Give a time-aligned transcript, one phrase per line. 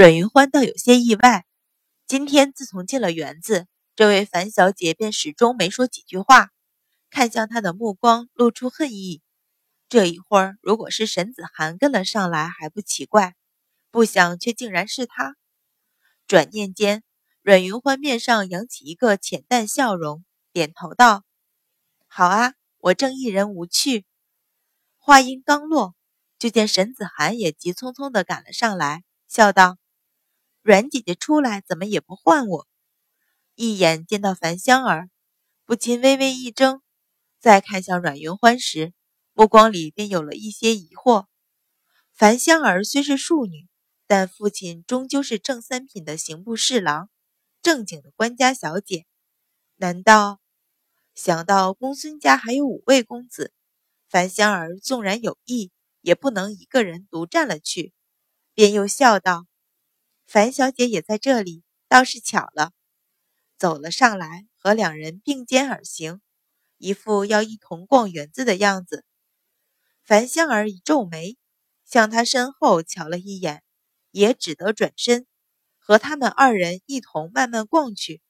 [0.00, 1.44] 阮云欢倒有些意外。
[2.06, 6.48] 今天自从进了园子，这位樊小姐便始终没说几句话，
[7.10, 9.20] 看向他的目光露出恨意。
[9.90, 13.34] 这一会儿，如果是沈子涵跟了上来还不奇怪，
[13.90, 15.36] 不想却竟然是他。
[16.26, 17.02] 转念间，
[17.42, 21.24] 阮云欢面上扬起一个浅淡笑容，点头道
[22.08, 24.06] ：“好啊，我正一人无趣。”
[24.96, 25.94] 话音刚落，
[26.38, 29.76] 就见沈子涵也急匆匆地赶了上来，笑道
[30.70, 32.68] ：“阮姐姐出来，怎么也不唤我？”
[33.56, 35.10] 一眼见到樊香儿，
[35.64, 36.80] 不禁微微一怔，
[37.40, 38.92] 再看向阮云欢时，
[39.32, 41.26] 目光里便有了一些疑惑。
[42.12, 43.66] 樊香儿虽是庶女，
[44.06, 47.10] 但父亲终究是正三品的刑部侍郎，
[47.60, 49.06] 正经的官家小姐。
[49.74, 50.38] 难道
[51.16, 53.52] 想到公孙家还有五位公子，
[54.08, 57.92] 樊香儿纵然有意，也不能一个人独占了去？
[58.54, 59.46] 便又笑道
[60.32, 62.70] ：“樊小姐也在这里，倒是巧了。”
[63.58, 66.20] 走了上来，和两人并肩而行，
[66.78, 69.04] 一副要一同逛园子的样子。
[70.04, 71.36] 樊香儿一皱眉，
[71.84, 73.64] 向他身后瞧了一眼，
[74.12, 75.26] 也只得转身，
[75.80, 78.22] 和他们二人一同慢慢逛去。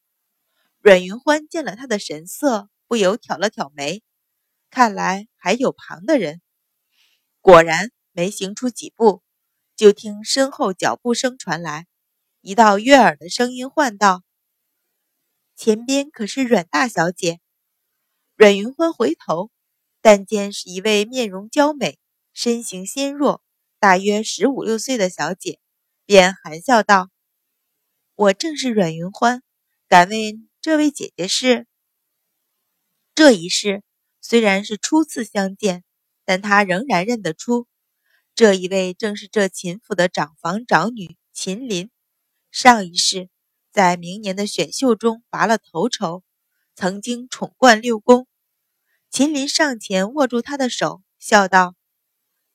[0.78, 4.02] 阮云欢见了他的神色，不由挑了挑眉，
[4.70, 6.40] 看来还有旁的人。
[7.42, 9.22] 果然，没行出几步，
[9.76, 11.86] 就听身后脚步声传来，
[12.42, 14.22] 一道悦耳的声音唤道。
[15.56, 17.38] 前边可是阮大小姐？
[18.34, 19.50] 阮云欢回头，
[20.00, 21.98] 但见是一位面容娇美、
[22.32, 23.42] 身形纤弱、
[23.78, 25.60] 大约十五六岁的小姐，
[26.06, 27.10] 便含笑道
[28.16, 29.42] ：“我正是阮云欢，
[29.86, 31.66] 敢问这位姐姐是？”
[33.14, 33.82] 这一世
[34.22, 35.84] 虽然是初次相见，
[36.24, 37.66] 但他仍然认得出，
[38.34, 41.90] 这一位正是这秦府的长房长女秦林。
[42.50, 43.28] 上一世。
[43.72, 46.24] 在明年的选秀中拔了头筹，
[46.74, 48.26] 曾经宠冠六宫。
[49.10, 51.76] 秦林上前握住他的手，笑道：“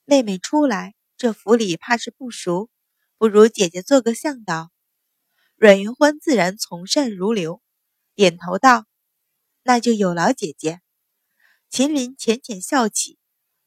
[0.03, 2.69] 妹妹出来，这府里怕是不熟，
[3.17, 4.71] 不如姐姐做个向导。”
[5.55, 7.61] 阮云欢自然从善如流，
[8.13, 8.85] 点头道
[9.63, 10.81] ：“那就有劳姐姐。”
[11.71, 13.17] 秦林浅浅笑起，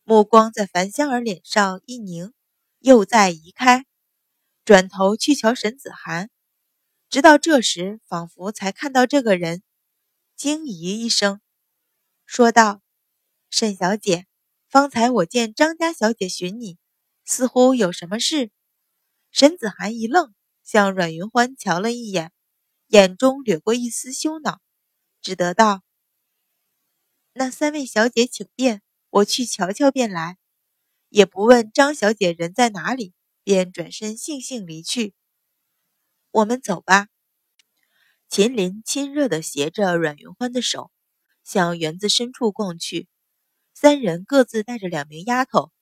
[0.05, 2.35] 目光在樊香儿脸上一凝，
[2.79, 3.87] 又再移开，
[4.69, 6.29] 转头去瞧沈子涵。
[7.09, 9.63] 直到这时，仿佛才看到这个人，
[10.37, 11.41] 惊疑一声，
[12.27, 12.83] 说道
[13.49, 14.27] ：“沈小姐，
[14.69, 16.77] 方才我见张家小姐寻你，
[17.25, 18.51] 似乎有什么事。”
[19.33, 22.31] 沈子涵一愣，向阮云欢瞧了一眼，
[22.89, 24.61] 眼中掠过一丝羞恼，
[25.23, 25.81] 只得道
[27.33, 30.37] ：“那三位小姐请便，我去瞧瞧便来。”
[31.09, 33.15] 也不问张小姐人在哪里，
[33.49, 35.15] 便转身悻悻离去。
[36.31, 37.09] 我们走吧。
[38.29, 40.91] 秦林亲热地携着阮云欢的手，
[41.45, 43.09] 向园子深处逛去。
[43.73, 45.73] 三人各自带着两名丫头，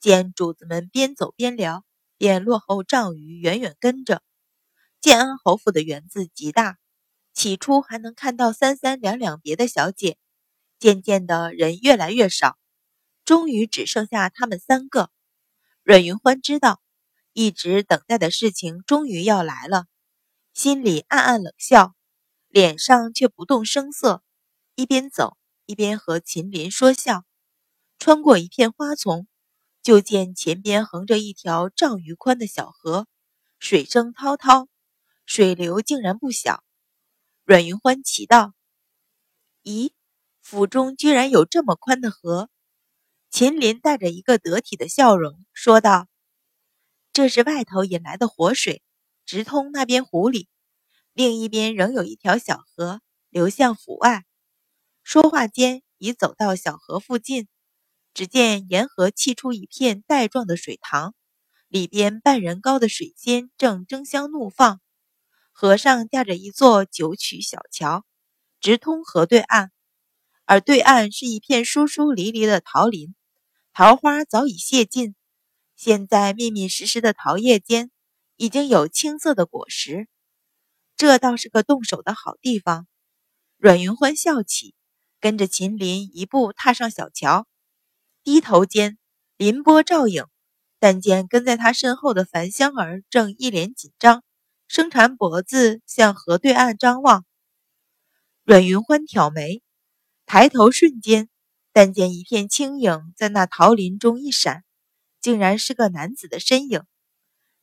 [0.00, 1.84] 见主子们边走边聊，
[2.16, 4.22] 便落后丈余，远远跟着。
[5.02, 6.78] 建安侯府的园子极大，
[7.34, 10.16] 起初还能看到三三两两别的小姐，
[10.78, 12.56] 渐渐的人越来越少，
[13.26, 15.10] 终于只剩下他们三个。
[15.82, 16.80] 阮云欢知道。
[17.32, 19.86] 一直等待的事情终于要来了，
[20.52, 21.94] 心里暗暗冷笑，
[22.48, 24.22] 脸上却不动声色，
[24.74, 25.36] 一边走
[25.66, 27.24] 一边和秦林说笑。
[27.98, 29.28] 穿过一片花丛，
[29.82, 33.06] 就见前边横着一条丈余宽的小河，
[33.58, 34.66] 水声滔滔，
[35.24, 36.64] 水流竟然不小。
[37.44, 38.54] 阮云欢奇道
[39.62, 39.92] ：“咦，
[40.42, 42.50] 府中居然有这么宽的河？”
[43.30, 46.08] 秦林带着一个得体的笑容说道。
[47.12, 48.82] 这是外头引来的活水，
[49.26, 50.48] 直通那边湖里，
[51.12, 53.00] 另一边仍有一条小河
[53.30, 54.24] 流向府外。
[55.02, 57.48] 说话间，已走到小河附近，
[58.14, 61.14] 只见沿河砌出一片带状的水塘，
[61.66, 64.80] 里边半人高的水仙正争相怒放。
[65.50, 68.04] 河上架着一座九曲小桥，
[68.60, 69.72] 直通河对岸，
[70.44, 73.16] 而对岸是一片疏疏离离的桃林，
[73.72, 75.16] 桃花早已谢尽。
[75.82, 77.90] 现在密密实实的桃叶间，
[78.36, 80.08] 已经有青色的果实，
[80.94, 82.86] 这倒是个动手的好地方。
[83.56, 84.74] 阮云欢笑起，
[85.20, 87.46] 跟着秦林一步踏上小桥，
[88.22, 88.98] 低头间，
[89.38, 90.26] 林波照影，
[90.78, 94.22] 但见跟在他身后的樊香儿正一脸紧张，
[94.68, 97.24] 伸长脖子向河对岸张望。
[98.44, 99.62] 阮云欢挑眉，
[100.26, 101.30] 抬头瞬间，
[101.72, 104.62] 但见一片青影在那桃林中一闪。
[105.20, 106.82] 竟然是个男子的身影，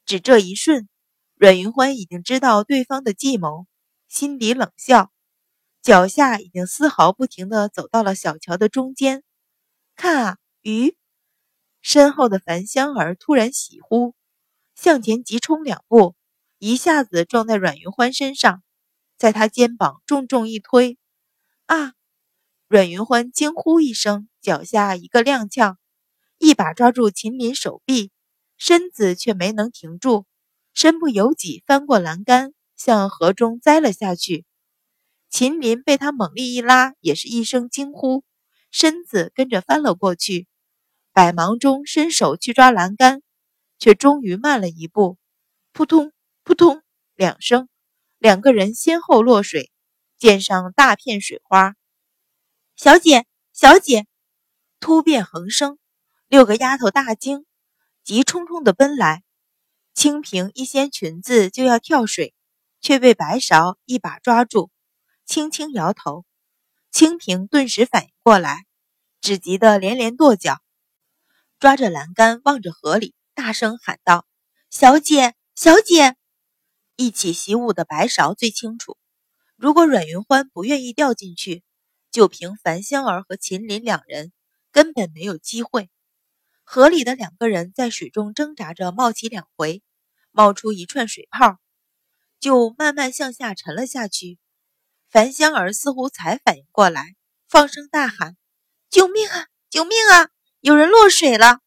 [0.05, 0.87] 只这一瞬，
[1.35, 3.67] 阮云欢已经知道对方的计谋，
[4.07, 5.11] 心底冷笑，
[5.81, 9.23] 脚下已经丝毫不停地走到了小桥的中间。
[9.95, 10.95] 看啊，鱼！
[11.81, 14.13] 身后的樊香儿突然喜呼，
[14.75, 16.15] 向前急冲两步，
[16.59, 18.61] 一下子撞在阮云欢身上，
[19.17, 20.99] 在他肩膀重重一推。
[21.65, 21.93] 啊！
[22.67, 25.77] 阮云欢惊呼一声，脚下一个踉跄，
[26.47, 28.09] 一把抓住秦林手臂，
[28.57, 30.25] 身子却没能停住，
[30.73, 34.45] 身不由己翻过栏杆，向河中栽了下去。
[35.29, 38.23] 秦林被他猛力一拉，也是一声惊呼，
[38.71, 40.47] 身子跟着翻了过去，
[41.11, 43.21] 百忙中伸手去抓栏杆，
[43.77, 45.17] 却终于慢了一步，
[45.73, 46.13] 扑通
[46.45, 46.81] 扑通
[47.13, 47.67] 两声，
[48.19, 49.69] 两个人先后落水。
[50.17, 51.75] 溅上大片水花，
[52.77, 54.07] 小姐，小姐，
[54.79, 55.77] 突变横生，
[56.29, 57.45] 六个丫头大惊，
[58.03, 59.23] 急冲冲的奔来。
[59.93, 62.35] 清平一掀裙子就要跳水，
[62.81, 64.69] 却被白芍一把抓住，
[65.25, 66.25] 轻轻摇头。
[66.91, 68.65] 清平顿时反应过来，
[69.21, 70.59] 只急得连连跺脚，
[71.59, 74.27] 抓着栏杆望着河里，大声喊道
[74.69, 76.17] ：“小姐，小姐！”
[76.97, 78.97] 一起习武的白芍最清楚。
[79.55, 81.63] 如果阮云欢不愿意掉进去，
[82.11, 84.33] 就凭樊香儿和秦林两人
[84.73, 85.89] 根本没有机会。
[86.69, 89.81] 河里的两个人在水中挣扎着，冒起两回，
[90.31, 91.59] 冒出一串水泡，
[92.41, 94.37] 就慢慢向下沉了下去。
[95.09, 97.15] 樊香儿似乎才反应过来，
[97.47, 98.35] 放声大喊
[98.91, 99.47] ：“救命啊！
[99.69, 100.27] 救命啊！
[100.59, 101.61] 有人落水了！”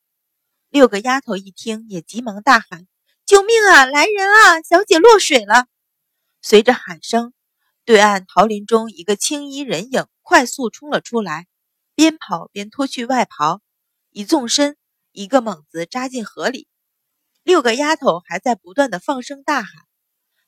[0.68, 2.86] 六个丫头一听，也急忙大喊
[3.24, 3.86] ：“救命啊！
[3.86, 4.60] 来人啊！
[4.60, 5.64] 小姐落水了！”
[6.42, 7.32] 随着喊声。
[7.86, 11.46] 对岸桃林中，一个青衣人影快速冲了出来，
[11.94, 13.62] 边跑边脱去外袍，
[14.10, 14.76] 一纵身，
[15.12, 16.68] 一个猛子扎进河里。
[17.42, 19.72] 六个丫头还在不断的放声大喊。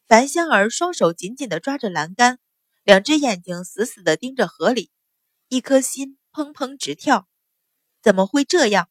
[0.06, 2.38] 樊香儿双手紧紧的抓着栏杆，
[2.82, 4.91] 两只眼睛死死的盯着河里，
[5.49, 7.29] 一颗心砰砰直跳。
[8.03, 8.91] 怎么会这样？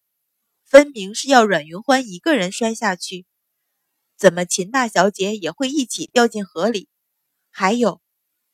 [0.65, 3.25] 分明是要阮云欢一个人摔下去，
[4.17, 6.89] 怎么秦大小姐也会一起掉进河里？
[7.49, 8.01] 还有。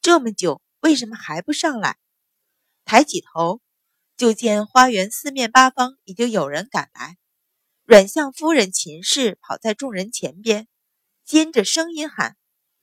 [0.01, 1.97] 这么久，为什么还不上来？
[2.85, 3.61] 抬起头，
[4.17, 7.17] 就见花园四面八方已经有人赶来。
[7.85, 10.67] 阮相夫人秦氏跑在众人前边，
[11.23, 12.35] 尖着声音喊：“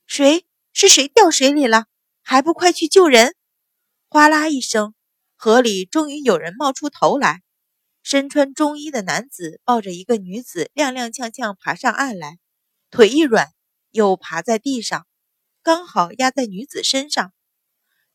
[0.07, 0.47] 谁？
[0.71, 1.85] 是谁掉水里了？
[2.23, 3.35] 还不快去救人！”
[4.09, 4.95] 哗啦一声，
[5.35, 7.41] 河里终于有人冒出头来。
[8.01, 12.37] 身穿中衣的男子抱着一个女子，踉踉跄跄爬上岸来，
[12.91, 13.51] 腿一软，
[13.91, 15.05] 又爬在地上。
[15.63, 17.33] 刚好压在女子身上。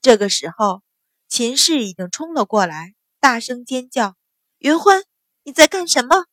[0.00, 0.82] 这个时候，
[1.28, 4.16] 秦氏已经冲了过来，大声尖叫
[4.60, 5.04] ：“云欢，
[5.44, 6.24] 你在干什么？